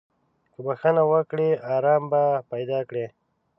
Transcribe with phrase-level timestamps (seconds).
[0.53, 3.05] که بخښنه وکړې، ارام به پیدا کړې.